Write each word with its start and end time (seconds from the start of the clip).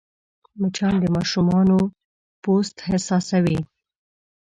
مچان 0.59 0.93
د 1.01 1.05
ماشومانو 1.15 1.77
پوست 2.41 2.75
حساسوې 2.89 3.59